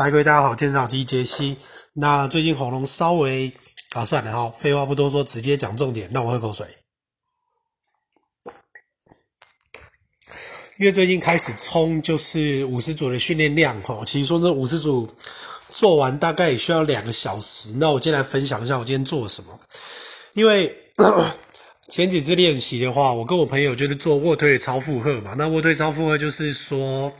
[0.00, 1.56] 嗨，各位大家好，健身好机杰西。
[1.92, 3.52] 那最近喉咙稍微
[3.94, 6.08] 啊，算了哈，废话不多说，直接讲重点。
[6.14, 6.64] 让我喝口水。
[10.76, 14.04] 因为最近开始冲，就是五十组的训练量哈。
[14.06, 15.12] 其实说这五十组
[15.68, 17.70] 做完大概也需要两个小时。
[17.74, 19.58] 那我今天来分享一下我今天做了什么。
[20.34, 20.72] 因为
[21.90, 25.34] 前几次练习的话，我跟我朋友就是做卧推的超负荷嘛。
[25.36, 27.12] 那卧推超负荷就是说，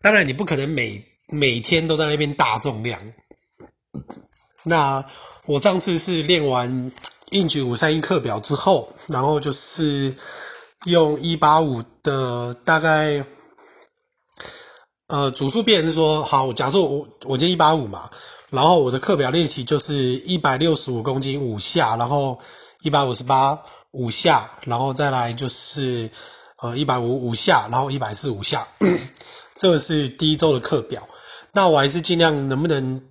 [0.00, 1.00] 当然你不可能每
[1.30, 3.00] 每天都在那边大重量。
[4.64, 5.04] 那
[5.46, 6.92] 我上次是练完
[7.30, 10.14] 硬举五三一课表之后，然后就是
[10.84, 13.24] 用一八五的大概，
[15.08, 18.10] 呃，组数变是说，好，假设我我今天一八五嘛，
[18.50, 22.38] 然后我的课表练习就是一百六十五公斤五下，然后
[22.82, 23.58] 一百五十八
[23.92, 26.10] 五下，然后再来就是
[26.62, 28.68] 呃一百五五下，然后一百四五下，
[29.56, 31.06] 这个是第一周的课表。
[31.58, 33.02] 那我还是尽量能不能，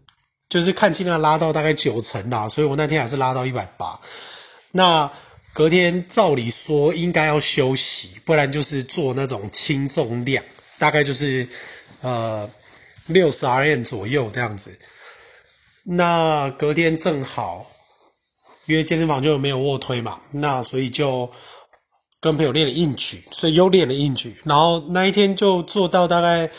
[0.47, 3.99] 就是看尽量拉到大概九成啦，所以我那天还是拉到一百八。
[4.71, 5.11] 那
[5.51, 10.41] 隔天照理说应该要休息，不然就是做那种轻重量，
[10.79, 11.45] 大概就是
[12.01, 12.49] 呃
[13.07, 14.71] 六十 RM 左右这样子。
[15.83, 17.65] 那隔天正好，
[18.65, 21.29] 因为健身房就没有卧推嘛，那所以就
[22.21, 26.49] 跟朋友练了硬举，所以又练了硬举，然后那一天就做到大概。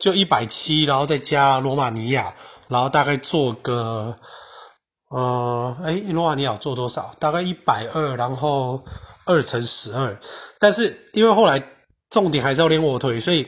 [0.00, 2.34] 就一百七，然后再加罗马尼亚，
[2.68, 4.16] 然后大概做个，
[5.10, 7.14] 呃，诶，罗马尼亚做多少？
[7.18, 8.82] 大概一百二，然后
[9.26, 10.18] 二乘十二。
[10.58, 11.62] 但是因为后来
[12.08, 13.46] 重点还是要练卧推，所以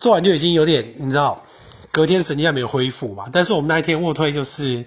[0.00, 1.42] 做完就已经有点，你知道，
[1.92, 3.26] 隔天神经还没有恢复嘛。
[3.30, 4.82] 但是我们那一天卧推就是，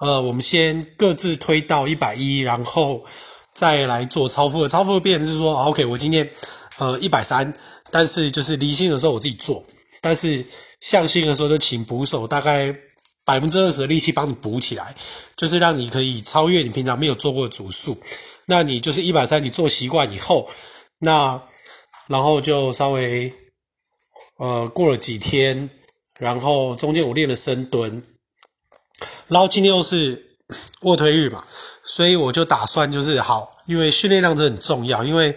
[0.00, 3.04] 呃，我们先各自推到一百一，然后
[3.52, 4.68] 再来做超负荷。
[4.68, 6.30] 超负荷变成是说，OK，我今天
[6.78, 7.52] 呃一百三，
[7.90, 9.62] 但是就是离心的时候我自己做。
[10.06, 10.44] 但是
[10.80, 12.72] 向心的时候，就请捕手大概
[13.24, 14.94] 百分之二十的力气帮你补起来，
[15.36, 18.00] 就是让你可以超越你平常没有做过的组数。
[18.44, 20.48] 那你就是一百三，你做习惯以后，
[21.00, 21.42] 那
[22.06, 23.34] 然后就稍微
[24.38, 25.68] 呃过了几天，
[26.20, 28.00] 然后中间我练了深蹲，
[29.26, 30.24] 然后今天又是
[30.82, 31.42] 卧推日嘛，
[31.84, 35.36] 所以我就打算就是好，因为训练量真的很重要，因为。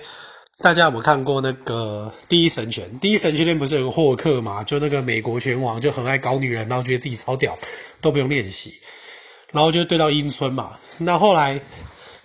[0.62, 2.86] 大家有没有看过那个《第一神拳》？
[3.00, 4.62] 《第一神拳》里面不是有个霍克嘛？
[4.62, 7.58] 就那个美国拳王，就很爱搞女人，然后觉得自己超屌，
[8.02, 8.74] 都不用练习，
[9.54, 10.78] 然后就对到樱村嘛。
[10.98, 11.62] 那后来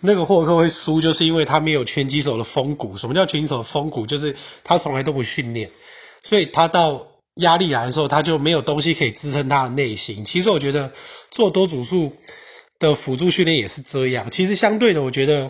[0.00, 2.98] 那个霍克会输，就是因为他没有拳击手的风骨。
[2.98, 4.04] 什么叫拳击手的风骨？
[4.04, 4.34] 就是
[4.64, 5.70] 他从来都不训练，
[6.24, 7.06] 所以他到
[7.36, 10.24] 压力来的时候，他就没有东西可以支撑他的内心。
[10.24, 10.92] 其实我觉得
[11.30, 12.12] 做多组数
[12.80, 14.28] 的辅助训练也是这样。
[14.28, 15.48] 其实相对的，我觉得。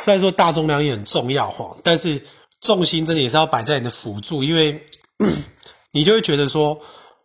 [0.00, 2.20] 虽然说大重量也很重要哈，但是
[2.60, 4.80] 重心真的也是要摆在你的辅助，因为
[5.92, 6.80] 你就会觉得说，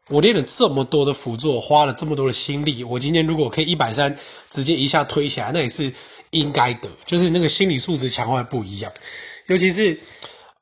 [0.09, 4.17] 我练了这么多的辅助，花了这么多的心力，我今天如果可以一百三
[4.49, 5.91] 直接一下推起来，那也是
[6.31, 8.91] 应该的，就是那个心理素质强化不一样。
[9.47, 9.99] 尤其是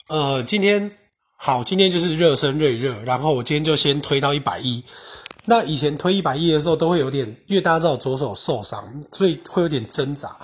[0.07, 0.91] 呃，今天
[1.35, 4.83] 好，今天就是热身热一热，然后我今天就先推到一百一。
[5.45, 10.35] 那以前推一百一的时候都会有点，因为大家知道左手受伤，所以会有点挣扎。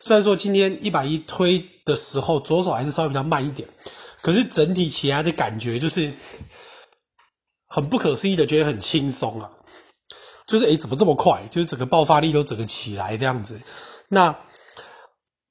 [0.00, 3.68] 虽然说今天一百一推的时候，左手还是稍微比较慢一点，
[4.22, 6.12] 可是整体起来的感觉就是
[7.66, 9.50] 很不可思议的，觉得很轻松啊！
[10.46, 11.42] 就是诶，怎么这么快？
[11.50, 13.60] 就是整个爆发力都整个起来这样子。
[14.08, 14.38] 那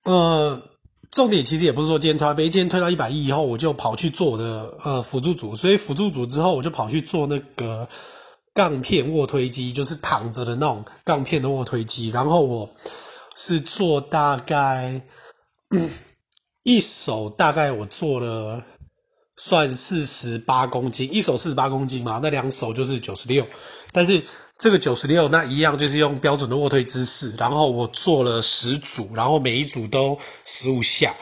[0.06, 0.62] 呃，
[1.12, 7.88] 重点其实也不是说今天推背，今天推到一百一以后，我就跑去做我的呃辅助组，所以辅助组之后，我就跑去做那个
[8.54, 12.70] 杠片卧推机，就是躺着的那种杠片的卧推机，然后我。
[13.40, 15.00] 是做大概
[16.64, 18.64] 一手，大概我做了
[19.38, 23.46] 算四十八公斤，一手四十八公斤嘛，那两手就是九十六。
[23.92, 24.24] 但是
[24.58, 31.16] 这个九十六那一样就是用标准的卧推姿势，然后我做了十组，然后每一组都十五下。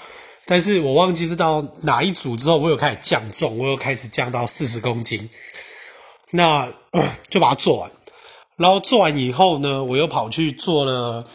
[0.45, 5.29] 但是我忘记是到哪一组之后，我有开始降重，我又开始降到四十公斤，
[6.31, 6.72] 那
[7.29, 7.91] 就把它做完。
[8.55, 11.28] 然后做完以后呢，我又跑去做了。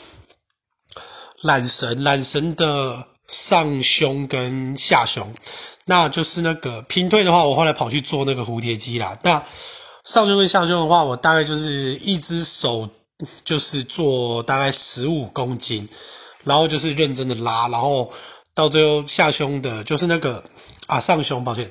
[1.43, 5.33] 缆绳，缆绳的上胸跟下胸，
[5.87, 9.19] 那就是那个平推的话，我后来跑去做那个蝴蝶机啦。
[9.23, 9.43] 那
[10.05, 12.89] 上胸跟下胸的话，我大概就是一只手
[13.45, 15.89] 就是做大概十五公斤，
[16.45, 18.13] 然后就是认真的拉，然后
[18.55, 20.43] 到最后下胸的，就是那个
[20.87, 21.71] 啊上胸，抱歉，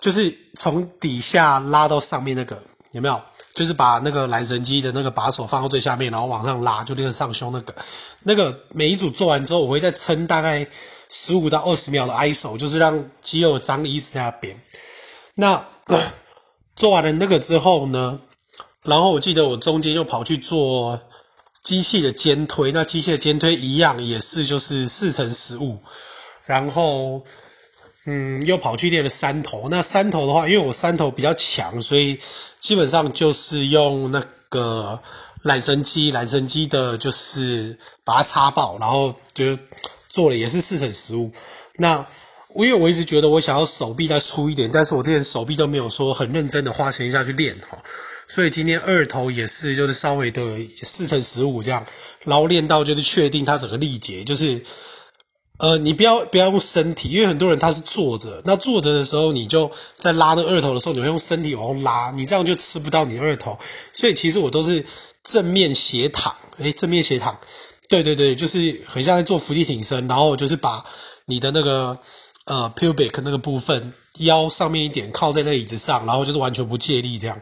[0.00, 2.60] 就是从底下拉到上面那个，
[2.92, 3.20] 有没有？
[3.58, 7.74] 就是把那个缆绳机的那个把手放到最下面，然后往上拉，就练上胸那个。
[8.22, 10.64] 那个每一组做完之后，我会再撑大概
[11.08, 14.56] 十五到二十秒的 ISO，就是让肌肉的张力一直在那边。
[15.34, 15.66] 那
[16.76, 18.20] 做完了那个之后呢，
[18.84, 21.00] 然后我记得我中间又跑去做
[21.64, 25.80] 机器的肩推，那机器的肩推一样也是就是四乘十五，
[26.46, 27.24] 然后
[28.06, 29.66] 嗯又跑去练了三头。
[29.68, 32.20] 那三头的话，因为我三头比较强，所以
[32.60, 35.00] 基本上就是用那个
[35.44, 39.58] 缆绳机，缆绳机的就是把它插爆，然后就
[40.08, 41.30] 做了也是四乘十五。
[41.76, 42.06] 那
[42.56, 47.78] 因为我一直觉得我想要手臂再粗一点，但是我之前手臂都没有说很认真的花钱下去练哈，
[48.26, 50.42] 所以今天二头也是就是稍微的
[50.82, 51.86] 四乘十五这样，
[52.24, 54.60] 然后练到就是确定它整个力竭，就是
[55.58, 63.58] 呃你不要不要用身体，因为很多人他是坐着，那坐着的时候你就在拉那个二头的时候，你会用身体往后拉，你这样就吃不到你二头，
[63.92, 64.84] 所以其实我都是
[65.24, 67.36] 正面斜躺，诶，正面斜躺，
[67.88, 70.84] 对对对，就是很像在做伏地挺身，然后就是把
[71.26, 71.98] 你的那个。
[72.50, 77.38] 呃，pubic 那个部分，腰上面一点靠在那椅子上，然后就是完全不借力，这样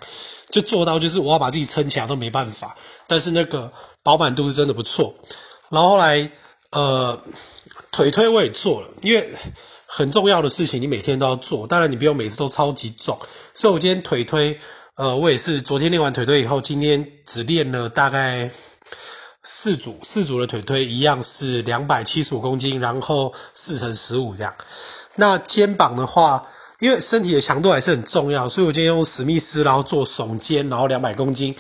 [0.51, 2.77] 就做到，就是我要把自己撑起来都没办法。
[3.07, 3.73] 但是那个
[4.03, 5.15] 饱满度是真的不错。
[5.71, 6.29] 然后后来，
[6.73, 7.23] 呃，
[7.97, 9.27] 腿推我也做了，因为
[9.87, 13.19] 很重要的事情你每天都要做，当然你不用每次都超级重。
[13.55, 14.59] 所以我今天腿推，
[14.97, 18.51] 呃，我也是昨天练完腿推以后，今天只练了大概。
[19.49, 24.53] 四组四组的腿推一样是两百七十五公斤，然后四乘十五这样。
[25.15, 26.45] 那肩膀的话，
[26.81, 31.55] 因为身体的强度还是很重要，所以我今天用史密斯，然后做耸肩，然后两百公斤，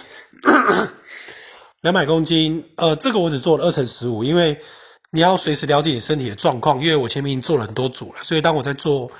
[1.82, 2.68] 两百公斤。
[2.74, 4.60] 呃，这个我只做了二乘十五，因为
[5.10, 6.82] 你要随时了解你身体的状况。
[6.82, 9.10] 因为我前面已经做了很多组了，所以当我在做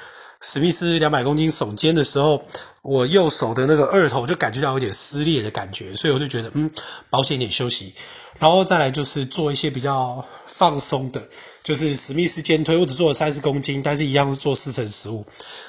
[0.40, 2.42] 史密斯两百公斤耸肩的时候，
[2.82, 6.70] 我右手的那个二头就感觉到有点撕裂的感觉，所以我就觉得嗯，
[7.10, 7.94] 保险点休息。
[8.38, 11.26] 然后再来就是做一些比较放松的，
[11.64, 15.26] 就是史密斯肩推，我只做了三十公斤，但是一样是做四乘十五。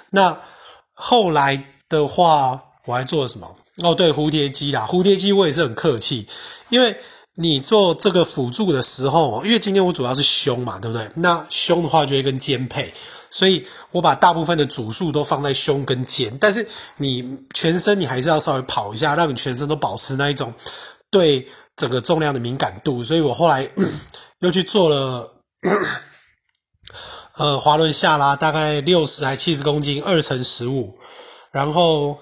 [0.09, 0.37] 那
[0.93, 3.55] 后来的话，我还做了什么？
[3.83, 6.27] 哦，对，蝴蝶机啦，蝴蝶机我也是很客气，
[6.69, 6.97] 因为
[7.37, 11.09] 你做这个辅助的时候，因为今天我主要是胸嘛，对不对？
[11.15, 12.93] 那胸的话就会跟肩配，
[13.29, 16.67] 所以我把大部分的组数都放在胸跟肩，但是
[16.97, 20.53] 你全身你还是要稍微跑一下，让你全身都保持那一种
[21.09, 21.47] 对。
[21.77, 23.69] 整个重量的敏感度，所以我后来
[24.41, 25.31] 又去做了，
[27.37, 30.97] 呃，滑轮下拉，大概六十还七十公斤，二乘十五，
[31.51, 32.17] 然后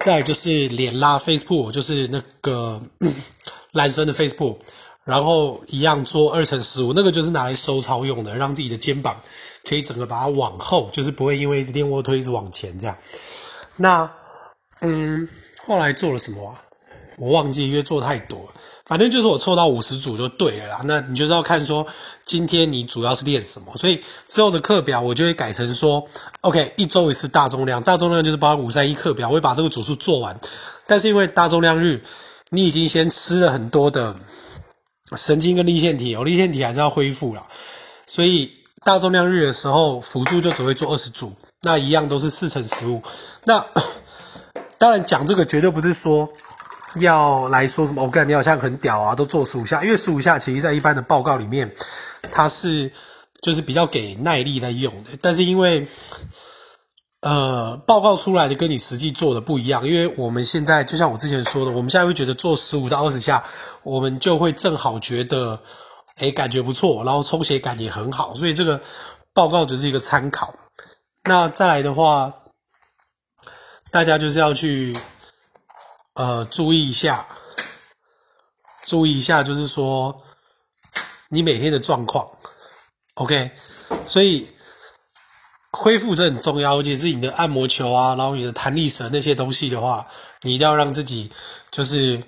[0.00, 2.80] 再就是脸拉，Facebook 就是那个
[3.72, 4.56] 男生的 Facebook，
[5.04, 9.16] 然后一样做二乘十五，那个就是拿来收操用的，让自己的肩膀
[9.64, 12.96] 可以整个把它往后，就是不会因为一直练卧推一直往前这样。
[13.76, 14.10] 那
[14.80, 15.28] 嗯，
[15.66, 16.62] 后来做了什么啊？
[17.18, 18.52] 我忘记，因为做太多，
[18.90, 20.80] 反正就是我凑到五十组就对了啦。
[20.82, 21.86] 那你就是要看说
[22.24, 26.04] 今天你主要是练什么，所以之后的课表我就会改成说
[26.40, 30.36] ，OK，一周一次大重量，大重量就是包括五三一课表，我会把这个组数做完。
[30.88, 32.02] 但是因为大重量日，
[32.48, 34.16] 你已经先吃了很多的
[35.16, 37.46] 神经跟粒线体，哦，粒线体还是要恢复啦。
[38.08, 38.52] 所以
[38.84, 41.32] 大重量日的时候，辅助就只会做二十组，
[41.62, 43.00] 那一样都是四乘十五。
[43.44, 43.64] 那
[44.78, 46.28] 当然讲这个绝对不是说。
[46.96, 48.02] 要来说什么？
[48.02, 49.84] 我感觉好像很屌啊，都做十五下。
[49.84, 51.72] 因为十五下其实，在一般的报告里面，
[52.32, 52.90] 它是
[53.42, 55.10] 就是比较给耐力在用的。
[55.22, 55.86] 但是因为
[57.20, 59.86] 呃，报告出来的跟你实际做的不一样。
[59.86, 63.44] 因为我们现在就像我之前说的，我们现在会觉得做十五到二十下，
[63.82, 65.60] 我们就会正好觉得，
[66.16, 68.34] 诶，感觉不错，然后充血感也很好。
[68.34, 68.80] 所以这个
[69.32, 70.52] 报告只是一个参考。
[71.24, 72.34] 那再来的话，
[73.92, 74.96] 大家就是要去。
[76.20, 77.26] 呃，注意一下，
[78.84, 80.22] 注意一下，就是说
[81.30, 82.28] 你每天的状况
[83.14, 83.50] ，OK，
[84.04, 84.46] 所以
[85.72, 90.06] 恢复这很重要，尤其是你的按摩球啊，然后你的弹力绳那些东西的话，
[90.42, 91.32] 你一定要让自己
[91.70, 92.22] 就是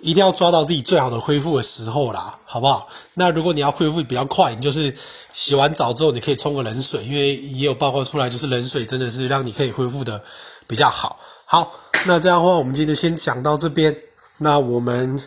[0.00, 2.88] 一定要抓到自己最好的恢复的时候啦，好不好？
[3.14, 4.92] 那如果你要恢复比较快，你就是
[5.32, 10.20] 洗完澡之后你可以冲个冷水，因为也有报告出来，就是冷水真的是让你可以恢复的
[10.66, 11.20] 比较好。
[11.50, 11.74] 好。
[12.06, 13.94] 那这样的话，我们今天先讲到这边。
[14.38, 15.20] 那我们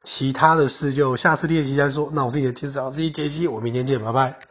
[0.00, 2.10] 其他的事就下次练习再说。
[2.12, 4.47] 那我自己的介绍，自己解析，我明天见，拜拜。